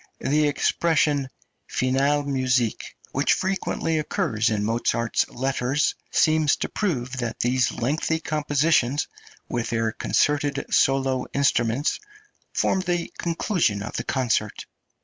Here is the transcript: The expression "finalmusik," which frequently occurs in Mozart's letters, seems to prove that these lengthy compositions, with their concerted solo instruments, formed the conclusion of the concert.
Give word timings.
The 0.21 0.47
expression 0.47 1.29
"finalmusik," 1.69 2.95
which 3.11 3.33
frequently 3.33 3.99
occurs 3.99 4.49
in 4.49 4.63
Mozart's 4.65 5.29
letters, 5.29 5.93
seems 6.09 6.55
to 6.55 6.69
prove 6.69 7.11
that 7.17 7.39
these 7.41 7.71
lengthy 7.71 8.19
compositions, 8.19 9.07
with 9.47 9.69
their 9.69 9.91
concerted 9.91 10.65
solo 10.71 11.27
instruments, 11.35 11.99
formed 12.51 12.85
the 12.85 13.13
conclusion 13.19 13.83
of 13.83 13.95
the 13.95 14.03
concert. 14.03 14.65